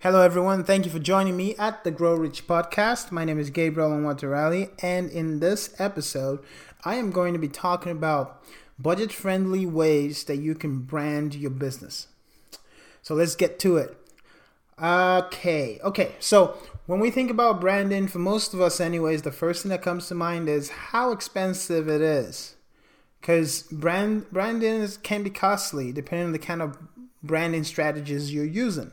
[0.00, 0.62] Hello, everyone.
[0.62, 3.10] Thank you for joining me at the Grow Rich podcast.
[3.10, 6.38] My name is Gabriel Onwaterali, and in this episode,
[6.84, 8.40] I am going to be talking about
[8.78, 12.06] budget friendly ways that you can brand your business.
[13.02, 13.96] So let's get to it.
[14.80, 16.14] Okay, okay.
[16.20, 16.56] So
[16.86, 20.06] when we think about branding, for most of us, anyways, the first thing that comes
[20.06, 22.54] to mind is how expensive it is.
[23.20, 26.78] Because brand branding is, can be costly depending on the kind of
[27.20, 28.92] branding strategies you're using.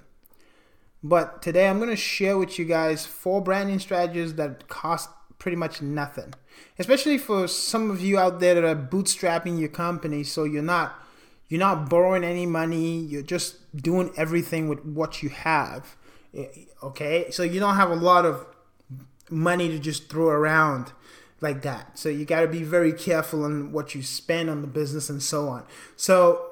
[1.08, 5.56] But today I'm going to share with you guys four branding strategies that cost pretty
[5.56, 6.34] much nothing.
[6.80, 11.00] Especially for some of you out there that are bootstrapping your company so you're not
[11.48, 15.96] you're not borrowing any money, you're just doing everything with what you have.
[16.34, 16.48] Eh,
[16.82, 17.30] okay?
[17.30, 18.44] So you don't have a lot of
[19.30, 20.92] money to just throw around
[21.40, 22.00] like that.
[22.00, 25.22] So you got to be very careful on what you spend on the business and
[25.22, 25.66] so on.
[25.96, 26.50] So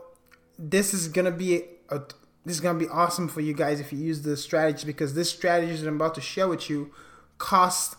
[0.59, 2.01] this is going to be a
[2.45, 5.29] this is to be awesome for you guys if you use this strategy because this
[5.29, 6.91] strategy that I'm about to share with you
[7.37, 7.95] costs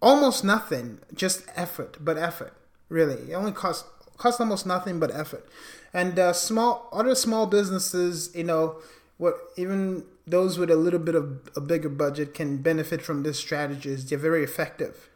[0.00, 2.54] almost nothing, just effort, but effort.
[2.88, 5.46] Really, it only costs costs almost nothing but effort.
[5.92, 8.80] And uh, small other small businesses, you know,
[9.18, 13.38] what even those with a little bit of a bigger budget can benefit from this
[13.38, 13.90] strategy.
[13.90, 15.08] Is They're very effective.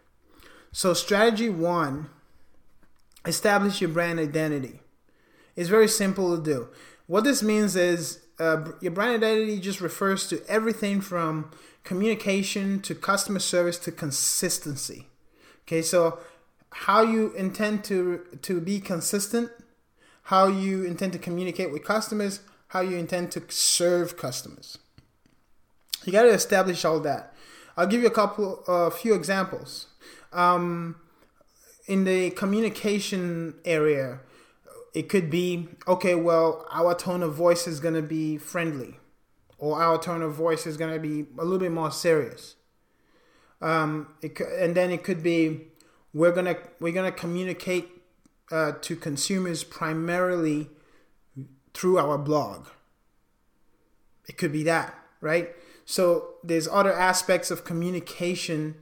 [0.73, 2.09] So strategy one,
[3.27, 4.81] establish your brand identity.
[5.55, 6.69] It's very simple to do.
[7.07, 11.51] What this means is uh, your brand identity just refers to everything from
[11.85, 15.07] communication to customer service to consistency.
[15.65, 16.19] Okay, so
[16.71, 19.51] how you intend to to be consistent,
[20.25, 24.79] how you intend to communicate with customers, how you intend to serve customers.
[26.05, 27.35] You got to establish all that.
[27.77, 29.87] I'll give you a couple, a uh, few examples.
[30.33, 30.97] Um,
[31.87, 34.21] in the communication area,
[34.95, 38.99] it could be okay well our tone of voice is going to be friendly
[39.59, 42.57] or our tone of voice is going to be a little bit more serious.
[43.61, 45.69] Um, it, and then it could be
[46.13, 47.89] we're going to we're going to communicate
[48.51, 50.69] uh, to consumers primarily
[51.75, 52.67] through our blog.
[54.29, 55.55] It could be that right?
[55.87, 58.75] So there's other aspects of communication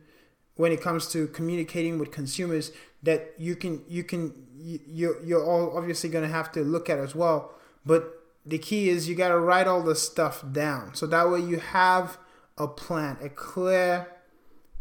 [0.57, 5.77] when it comes to communicating with consumers that you can you can you you're all
[5.77, 7.53] obviously going to have to look at as well.
[7.85, 10.95] But the key is you got to write all the stuff down.
[10.95, 12.19] So that way you have
[12.59, 14.09] a plan a clear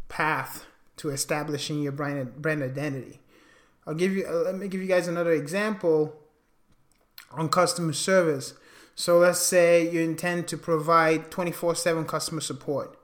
[0.10, 0.66] path
[0.98, 3.20] to establishing your brand brand identity.
[3.88, 6.16] I'll give you let me give you guys another example
[7.32, 8.54] on customer service.
[8.96, 12.98] So let's say you intend to provide 24/7 customer support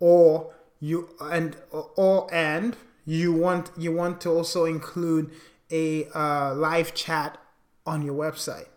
[0.00, 2.76] or you and or and
[3.10, 5.32] you want you want to also include
[5.72, 7.38] a uh, live chat
[7.84, 8.68] on your website.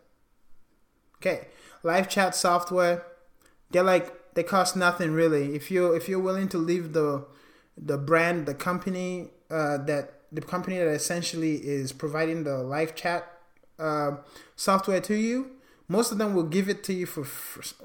[1.17, 1.49] Okay,
[1.83, 3.05] live chat software,
[3.69, 5.53] they're like they cost nothing really.
[5.53, 7.27] If you if you're willing to leave the
[7.77, 13.31] the brand, the company uh, that the company that essentially is providing the live chat
[13.77, 14.13] uh,
[14.55, 15.51] software to you,
[15.97, 17.23] most of them will give it to you for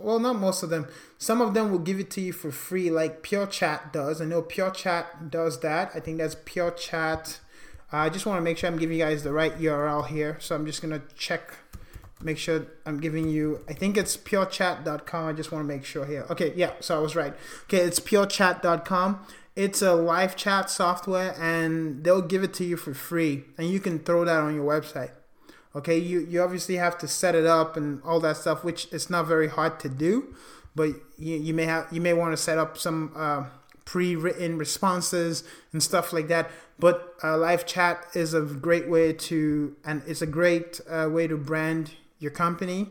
[0.07, 0.85] well not most of them.
[1.19, 4.21] Some of them will give it to you for free like pure chat does.
[4.23, 5.93] I know pure chat does that.
[5.95, 7.41] I think that's pure chat.
[7.91, 10.55] I just want to make sure i'm giving you guys the right url here so
[10.55, 11.57] i'm just to check
[12.23, 16.05] make sure i'm giving you i think it's purechat.com i just want to make sure
[16.05, 16.27] here.
[16.29, 17.35] Okay yeah so i was right.
[17.65, 19.25] Okay it's purechat.com
[19.57, 23.81] it's a live chat software and they'll give it to you for free and you
[23.81, 25.11] can throw that on your website
[25.77, 29.11] Okay, you, you obviously have to set it up and all that stuff, which it's
[29.11, 30.34] not very hard to do,
[30.75, 33.45] but you, you may have you may want to set up some uh,
[33.84, 36.51] pre-written responses and stuff like that.
[36.78, 41.27] But uh, live chat is a great way to and it's a great uh, way
[41.27, 42.89] to brand your company,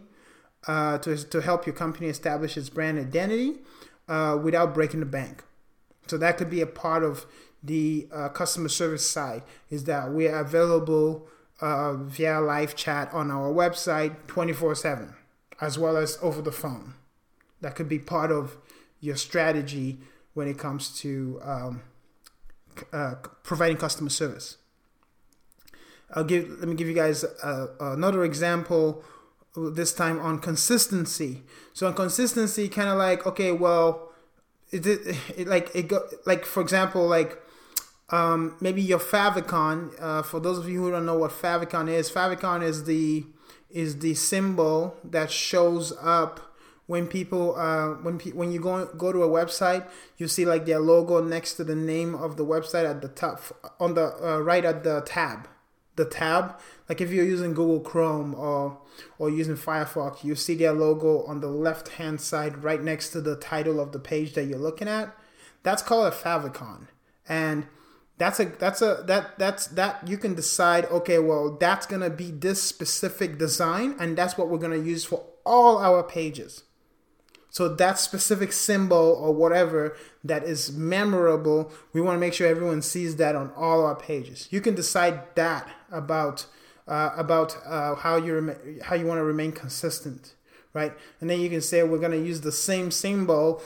[0.67, 3.59] uh, to to help your company establish its brand identity
[4.07, 5.43] uh, without breaking the bank.
[6.07, 7.25] So that could be a part of
[7.63, 11.27] the uh, customer service side is that we are available
[11.59, 15.15] uh, via live chat on our website 24 7,
[15.59, 16.93] as well as over the phone.
[17.61, 18.57] That could be part of
[18.99, 19.99] your strategy
[20.33, 21.81] when it comes to um,
[22.93, 24.57] uh, providing customer service.
[26.13, 26.49] I'll give.
[26.49, 29.03] Let me give you guys a, another example.
[29.55, 31.41] This time on consistency.
[31.73, 34.11] So on consistency, kind of like okay, well,
[34.71, 37.41] it, it, it like it go like for example, like
[38.09, 39.91] um, maybe your favicon.
[40.01, 43.25] Uh, for those of you who don't know what favicon is, favicon is the
[43.69, 46.39] is the symbol that shows up
[46.85, 49.87] when people uh, when pe- when you go go to a website,
[50.17, 53.41] you see like their logo next to the name of the website at the top
[53.79, 55.47] on the uh, right at the tab.
[55.97, 56.57] the tab.
[56.87, 58.79] Like if you're using Google Chrome or
[59.19, 63.19] or using Firefox, you see their logo on the left hand side right next to
[63.19, 65.13] the title of the page that you're looking at.
[65.63, 66.87] That's called a favicon.
[67.27, 67.67] And
[68.17, 72.09] that's a that's a that that's that you can decide okay well that's going to
[72.09, 76.63] be this specific design and that's what we're going to use for all our pages.
[77.49, 82.81] So that specific symbol or whatever that is memorable we want to make sure everyone
[82.81, 84.47] sees that on all our pages.
[84.51, 86.45] You can decide that about
[86.87, 90.33] uh, about uh, how you rem- how you want to remain consistent
[90.77, 90.93] right?
[91.19, 93.63] And then you can say we're going to use the same symbol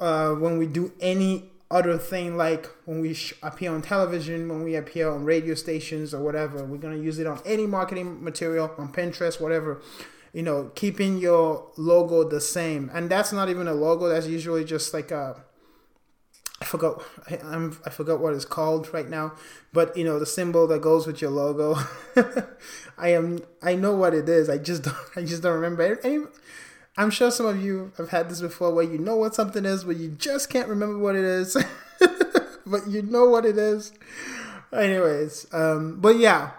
[0.00, 4.62] uh, when we do any other thing like when we sh- appear on television, when
[4.62, 6.64] we appear on radio stations or whatever.
[6.64, 9.80] We're going to use it on any marketing material, on Pinterest, whatever.
[10.32, 12.90] You know, keeping your logo the same.
[12.94, 15.42] And that's not even a logo, that's usually just like a.
[16.60, 17.00] I forgot
[17.30, 19.34] I, I'm I forgot what it's called right now,
[19.72, 21.76] but you know the symbol that goes with your logo.
[22.98, 24.50] I am I know what it is.
[24.50, 26.00] I just don't I just don't remember.
[26.98, 29.84] I'm sure some of you have had this before where you know what something is,
[29.84, 31.56] but you just can't remember what it is.
[32.66, 33.92] but you know what it is.
[34.72, 36.50] Anyways, um, but yeah,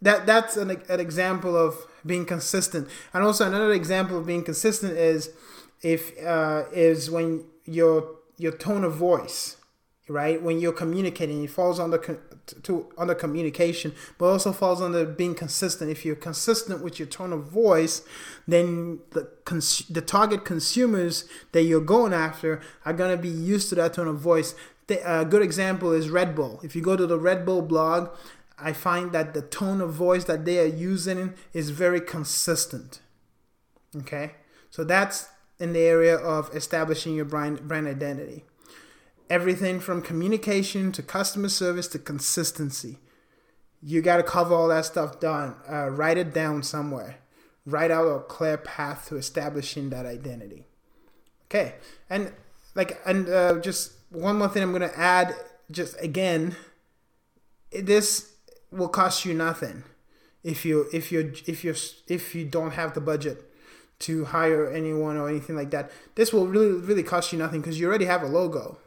[0.00, 1.76] that that's an, an example of
[2.06, 2.88] being consistent.
[3.12, 5.30] And also another example of being consistent is
[5.82, 9.56] if uh, is when your your tone of voice,
[10.10, 10.42] right?
[10.42, 11.98] When you're communicating, it falls under
[12.62, 15.90] to under communication, but also falls under being consistent.
[15.90, 18.02] If you're consistent with your tone of voice,
[18.46, 23.76] then the cons- the target consumers that you're going after are gonna be used to
[23.76, 24.54] that tone of voice.
[24.88, 26.60] The, a good example is Red Bull.
[26.64, 28.10] If you go to the Red Bull blog,
[28.58, 33.00] I find that the tone of voice that they are using is very consistent.
[33.96, 34.32] Okay,
[34.70, 35.28] so that's
[35.60, 38.44] in the area of establishing your brand brand identity
[39.30, 42.98] everything from communication to customer service to consistency.
[43.80, 45.54] You got to cover all that stuff done.
[45.70, 47.18] Uh, write it down somewhere.
[47.64, 50.66] Write out a clear path to establishing that identity.
[51.46, 51.74] Okay,
[52.08, 52.32] and
[52.74, 55.34] like, and uh, just one more thing I'm gonna add.
[55.70, 56.56] Just again,
[57.70, 58.32] this
[58.70, 59.84] will cost you nothing
[60.42, 61.74] if you if you if you
[62.08, 63.44] if you don't have the budget
[64.00, 65.90] to hire anyone or anything like that.
[66.14, 68.78] This will really really cost you nothing because you already have a logo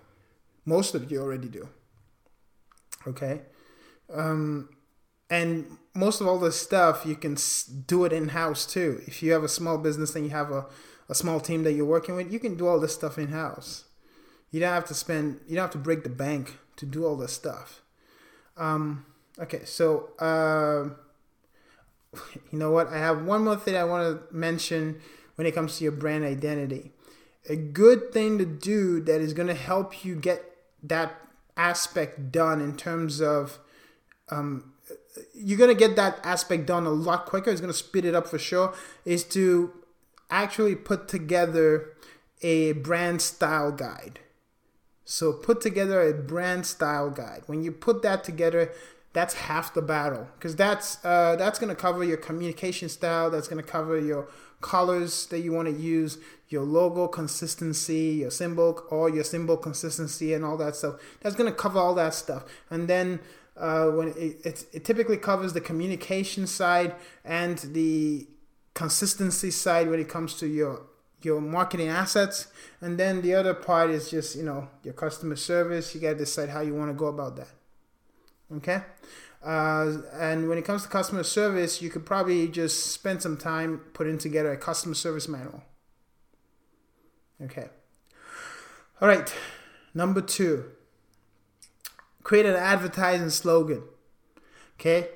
[0.66, 1.70] most of you already do.
[3.08, 3.42] Okay.
[4.12, 4.70] Um,
[5.30, 7.38] and most of all this stuff, you can
[7.88, 9.02] do it in house too.
[9.08, 10.66] If you have a small business and you have a,
[11.10, 13.86] a small team that you're working with, you can do all this stuff in house.
[14.52, 17.18] You don't have to spend, you don't have to break the bank to do all
[17.18, 17.82] this stuff.
[18.58, 19.06] Um,
[19.40, 20.90] okay, so uh,
[22.52, 22.88] you know what?
[22.88, 25.00] I have one more thing I want to mention
[25.36, 26.92] when it comes to your brand identity.
[27.50, 30.53] A good thing to do that is going to help you get
[30.84, 31.20] that
[31.56, 33.60] aspect done in terms of
[34.30, 34.74] um,
[35.34, 37.50] you're gonna get that aspect done a lot quicker.
[37.50, 38.74] It's gonna speed it up for sure.
[39.06, 39.74] Is to
[40.30, 41.94] actually put together
[42.42, 44.20] a brand style guide.
[45.06, 47.44] So put together a brand style guide.
[47.46, 48.72] When you put that together,
[49.12, 53.30] that's half the battle because that's uh, that's gonna cover your communication style.
[53.30, 54.28] That's gonna cover your
[54.64, 56.18] colors that you want to use,
[56.50, 60.96] your logo consistency, your symbol all your symbol consistency, and all that stuff.
[61.22, 62.46] That's going to cover all that stuff.
[62.72, 63.20] And then
[63.58, 68.28] uh, when it, it, it typically covers the communication side and the
[68.74, 70.82] consistency side when it comes to your
[71.22, 72.48] your marketing assets
[72.82, 76.16] and then the other part is just you know your customer service you got to
[76.16, 77.48] decide how you want to go about that
[78.52, 78.82] okay
[79.44, 83.80] uh, and when it comes to customer service, you could probably just spend some time
[83.94, 85.64] putting together a customer service manual.
[87.42, 87.68] Okay.
[89.02, 89.34] All right.
[89.94, 90.72] Number two,
[92.24, 93.84] create an advertising slogan.
[94.80, 95.10] Okay.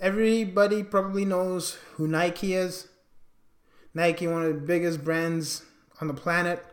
[0.00, 2.88] Everybody probably knows who Nike is.
[3.94, 5.62] Nike, one of the biggest brands
[6.00, 6.64] on the planet,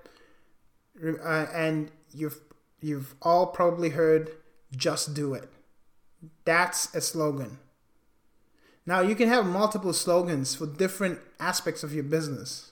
[1.02, 2.40] uh, and you've
[2.82, 4.32] you've all probably heard
[4.76, 5.50] "Just Do It."
[6.46, 7.60] That's a slogan.
[8.86, 12.72] Now, you can have multiple slogans for different aspects of your business.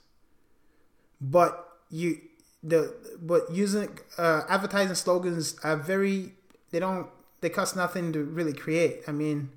[1.20, 2.20] But you
[2.62, 6.34] the but using uh, advertising slogans are very
[6.70, 7.08] they don't
[7.40, 9.02] they cost nothing to really create.
[9.06, 9.50] I mean,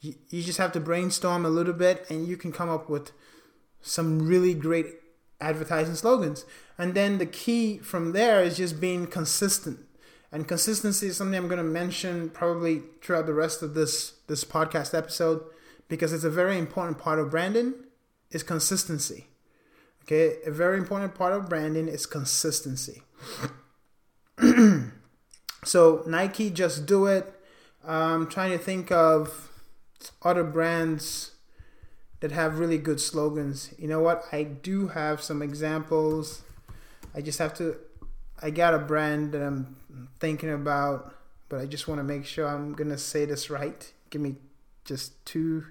[0.00, 3.12] you, you just have to brainstorm a little bit and you can come up with
[3.80, 4.86] some really great
[5.40, 6.44] advertising slogans.
[6.78, 9.80] And then the key from there is just being consistent.
[10.32, 14.44] And consistency is something I'm going to mention probably throughout the rest of this this
[14.44, 15.44] podcast episode
[15.88, 17.74] because it's a very important part of branding
[18.30, 19.26] is consistency.
[20.04, 23.02] Okay, a very important part of branding is consistency.
[25.64, 27.32] so Nike, just do it.
[27.86, 29.50] Uh, I'm trying to think of
[30.22, 31.32] other brands
[32.20, 33.74] that have really good slogans.
[33.78, 34.24] You know what?
[34.32, 36.42] I do have some examples.
[37.14, 37.76] I just have to.
[38.42, 39.76] I got a brand that I'm
[40.18, 41.14] thinking about,
[41.48, 43.92] but I just want to make sure I'm gonna say this right.
[44.10, 44.36] Give me
[44.84, 45.64] just two.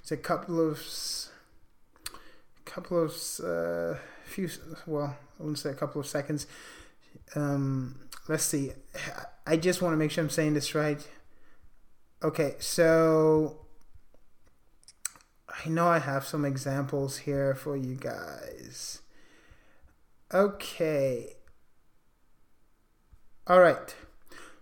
[0.00, 0.82] It's a couple of,
[2.12, 3.12] a couple of
[3.44, 4.50] uh, few.
[4.86, 6.46] Well, I wouldn't say a couple of seconds.
[7.34, 8.72] Um, let's see.
[9.46, 11.06] I just want to make sure I'm saying this right.
[12.22, 13.58] Okay, so
[15.48, 19.00] I know I have some examples here for you guys.
[20.34, 21.35] Okay.
[23.46, 23.94] All right.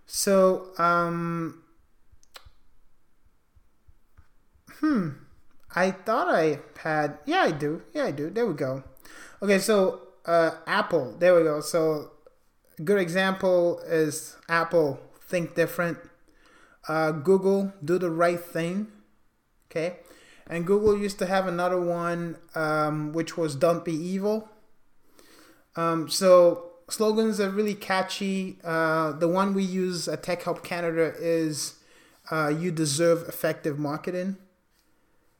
[0.05, 1.63] So, um,
[4.79, 5.09] hmm.
[5.75, 7.17] I thought I had.
[7.25, 7.81] Yeah, I do.
[7.93, 8.29] Yeah, I do.
[8.29, 8.83] There we go.
[9.41, 11.15] Okay, so uh, Apple.
[11.17, 11.61] There we go.
[11.61, 12.11] So,
[12.77, 14.99] a good example is Apple.
[15.19, 15.97] Think different.
[16.87, 17.73] Uh, Google.
[17.83, 18.87] Do the right thing.
[19.69, 19.97] Okay.
[20.47, 24.47] And Google used to have another one, um, which was "Don't be evil."
[25.75, 28.57] Um, so slogans are really catchy.
[28.63, 31.75] Uh, the one we use at Tech Help Canada is
[32.31, 34.37] uh, "You deserve effective marketing."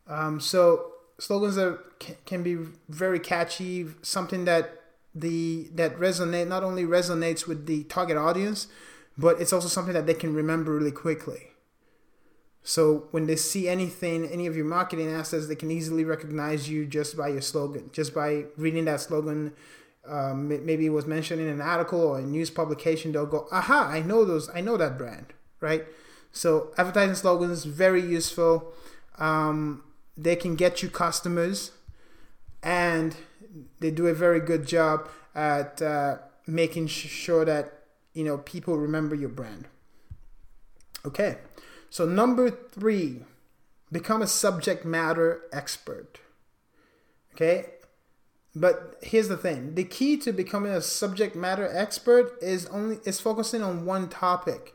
[0.08, 1.84] Um, so slogans are
[2.26, 2.58] can be
[2.90, 3.88] very catchy.
[4.02, 4.82] Something that
[5.14, 8.68] the that resonate not only resonates with the target audience,
[9.18, 11.52] but it's also something that they can remember really quickly.
[12.68, 16.88] So when they see anything, any of your marketing assets, they can easily recognize you
[16.88, 19.54] just by your slogan, just by reading that slogan.
[20.08, 23.12] Um, maybe it was mentioned in an article or a news publication.
[23.12, 23.90] They'll go, "Aha!
[23.92, 24.50] I know those.
[24.54, 25.86] I know that brand." Right.
[26.32, 28.74] So advertising slogans very useful.
[29.18, 29.84] Um,
[30.18, 31.72] they can get you customers,
[32.62, 33.16] and
[33.80, 37.84] they do a very good job at uh, making sure that
[38.14, 39.68] you know people remember your brand.
[41.06, 41.38] Okay.
[41.90, 43.22] So, number three,
[43.90, 46.20] become a subject matter expert.
[47.34, 47.68] Okay?
[48.56, 53.20] But here's the thing the key to becoming a subject matter expert is only is
[53.20, 54.74] focusing on one topic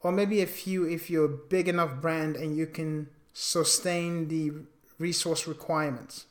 [0.00, 4.52] or maybe a few if you're a big enough brand and you can sustain the
[4.98, 6.26] resource requirements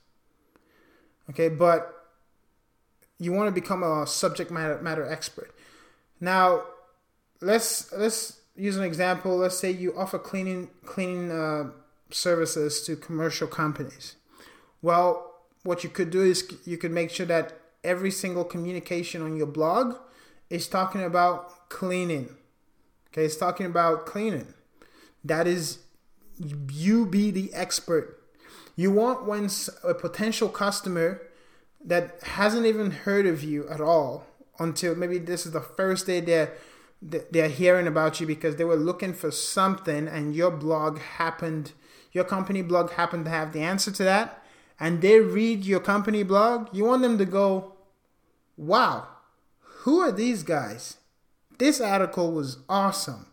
[1.30, 2.10] okay but
[3.18, 5.56] you want to become a subject matter matter expert
[6.20, 6.64] now
[7.40, 9.38] let's let's use an example.
[9.38, 11.72] Let's say you offer cleaning cleaning uh,
[12.10, 14.16] services to commercial companies.
[14.82, 15.31] Well,
[15.64, 17.54] what you could do is you could make sure that
[17.84, 19.96] every single communication on your blog
[20.50, 22.36] is talking about cleaning.
[23.08, 24.54] Okay, it's talking about cleaning.
[25.24, 25.80] That is,
[26.38, 28.18] you be the expert.
[28.76, 29.50] You want when
[29.84, 31.22] a potential customer
[31.84, 34.26] that hasn't even heard of you at all
[34.60, 36.54] until maybe this is the first day they're
[37.02, 41.72] they're hearing about you because they were looking for something and your blog happened
[42.12, 44.41] your company blog happened to have the answer to that
[44.82, 47.74] and they read your company blog you want them to go
[48.58, 49.08] wow
[49.82, 50.98] who are these guys?
[51.58, 53.26] This article was awesome.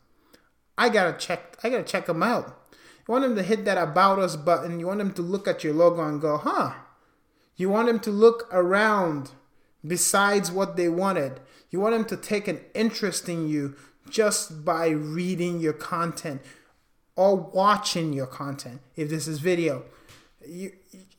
[0.78, 2.58] I gotta check i gotta check them out.
[3.06, 4.80] You want them to hit that about us button.
[4.80, 6.72] You want them to look at your logo and go huh.
[7.56, 9.32] You want them to look around
[9.86, 11.40] besides what they wanted.
[11.70, 13.76] You want them to take an interest in you
[14.08, 16.40] just by reading your content
[17.14, 18.80] or watching your content.
[18.96, 19.84] If this is video.
[20.47, 20.73] You,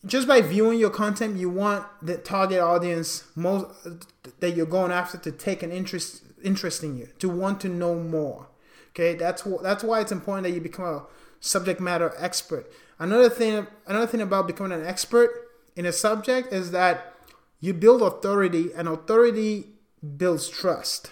[0.05, 3.67] just by viewing your content, you want the target audience most
[4.39, 7.95] that you're going after to take an interest interest in you, to want to know
[7.95, 8.47] more.
[8.89, 11.05] Okay, that's that's why it's important that you become a
[11.39, 12.71] subject matter expert.
[12.97, 15.29] Another thing, another thing about becoming an expert
[15.75, 17.15] in a subject is that
[17.59, 19.67] you build authority, and authority
[20.17, 21.11] builds trust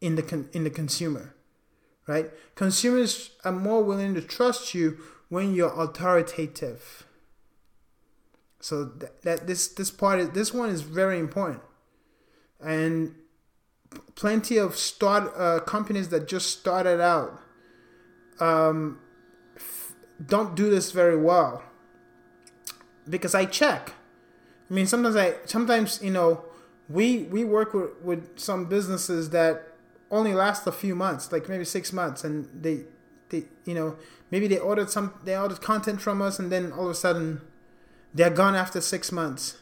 [0.00, 1.34] in the con- in the consumer,
[2.06, 2.30] right?
[2.54, 7.04] Consumers are more willing to trust you when you're authoritative.
[8.60, 8.84] So
[9.22, 11.62] that, this this part is, this one is very important,
[12.60, 13.14] and
[14.14, 17.40] plenty of start uh, companies that just started out
[18.40, 18.98] um,
[19.56, 19.92] f-
[20.24, 21.62] don't do this very well
[23.08, 23.92] because I check.
[24.70, 26.44] I mean, sometimes I sometimes you know
[26.88, 29.74] we we work with, with some businesses that
[30.10, 32.84] only last a few months, like maybe six months, and they
[33.30, 33.96] they you know
[34.30, 37.40] maybe they ordered some they ordered content from us, and then all of a sudden
[38.14, 39.58] they're gone after six months.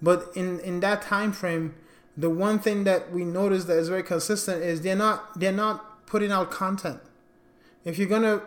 [0.00, 1.74] But in in that time frame,
[2.16, 6.06] the one thing that we notice that is very consistent is they're not they're not
[6.06, 7.00] putting out content.
[7.84, 8.42] If you're gonna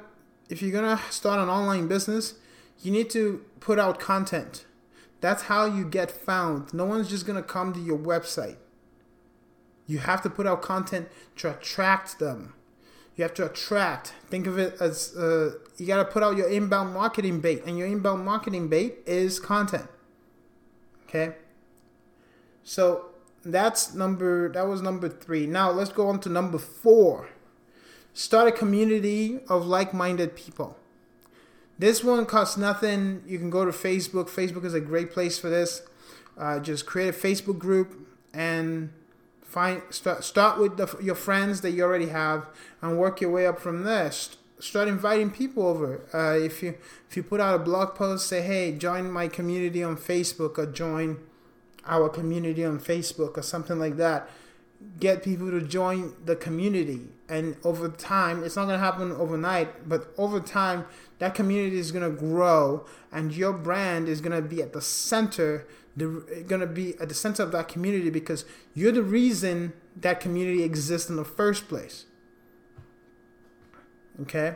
[0.50, 2.36] if you're gonna start an online business,
[2.81, 4.65] you need to put out content
[5.22, 6.74] that's how you get found.
[6.74, 8.58] No one's just to come to your website.
[9.86, 12.55] You have to put out content to attract them.
[13.15, 14.13] You have to attract.
[14.30, 17.77] Think of it as uh, you got to put out your inbound marketing bait, and
[17.77, 19.88] your inbound marketing bait is content.
[21.08, 21.36] Okay.
[22.63, 23.08] So
[23.44, 25.46] that's number that was number three.
[25.46, 27.30] Now let's go on to number four.
[28.13, 30.77] Start a community of like-minded people.
[31.80, 33.24] This one costs nothing.
[33.25, 34.30] You can go to Facebook.
[34.30, 35.82] Facebook is a great place for this.
[36.38, 38.91] Uh, just create a Facebook group and
[39.51, 42.50] find start start with the, your friends that you already have
[42.81, 44.12] and work your way up from there.
[44.60, 46.01] Start inviting people over.
[46.13, 46.75] Uh, if you
[47.10, 50.65] if you put out a blog post, say, "Hey, join my community on Facebook," or
[50.67, 51.17] join
[51.86, 54.29] our community on Facebook, or something like that.
[55.00, 60.13] Get people to join the community, and over time, it's not gonna happen overnight, but
[60.17, 60.86] over time,
[61.20, 66.43] that community is gonna grow, and your brand is gonna be at the center the
[66.48, 70.63] going to be at the center of that community because you're the reason that community
[70.63, 72.05] exists in the first place.
[74.21, 74.55] Okay?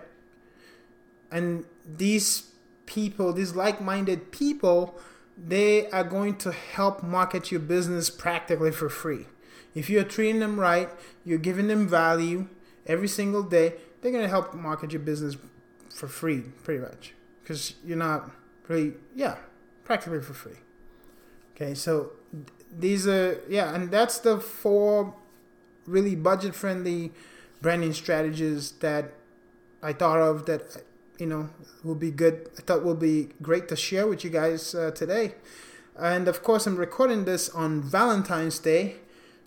[1.31, 2.51] And these
[2.85, 4.99] people, these like-minded people,
[5.37, 9.25] they are going to help market your business practically for free.
[9.73, 10.89] If you're treating them right,
[11.25, 12.47] you're giving them value
[12.85, 15.35] every single day, they're going to help market your business
[15.93, 17.13] for free, pretty much.
[17.41, 18.31] Because you're not
[18.67, 19.35] really, yeah,
[19.83, 20.57] practically for free.
[21.55, 22.11] Okay, so
[22.77, 25.15] these are yeah, and that's the four
[25.85, 27.11] really budget friendly
[27.61, 29.13] branding strategies that
[29.81, 30.83] I thought of that
[31.17, 31.49] you know
[31.83, 32.49] will be good.
[32.57, 35.35] I thought will be great to share with you guys uh, today.
[35.97, 38.97] And of course, I'm recording this on Valentine's Day.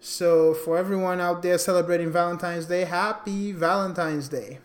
[0.01, 4.61] So for everyone out there celebrating Valentine's Day, happy Valentine's Day.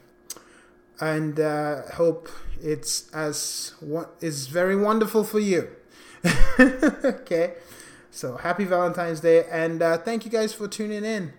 [1.01, 2.29] And uh, hope
[2.61, 5.69] it's as what is very wonderful for you.
[6.59, 7.55] okay.
[8.11, 9.45] So happy Valentine's Day.
[9.49, 11.33] And uh, thank you guys for tuning in.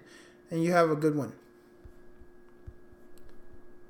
[0.51, 1.33] And you have a good one.